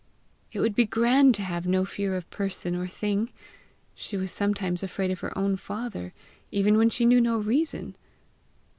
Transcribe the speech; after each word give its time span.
It 0.51 0.61
would 0.61 0.73
be 0.73 0.87
grand 0.87 1.35
to 1.35 1.43
have 1.43 1.67
no 1.67 1.85
fear 1.85 2.15
of 2.15 2.27
person 2.31 2.75
or 2.75 2.87
thing! 2.87 3.31
She 3.93 4.17
was 4.17 4.31
sometimes 4.31 4.81
afraid 4.81 5.11
of 5.11 5.19
her 5.19 5.37
own 5.37 5.57
father, 5.57 6.11
even 6.49 6.75
when 6.75 6.89
she 6.89 7.05
knew 7.05 7.21
no 7.21 7.37
reason! 7.37 7.95